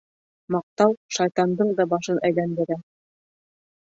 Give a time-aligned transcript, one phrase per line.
[0.53, 2.81] Маҡтау шайтандың да башын әйләндерә.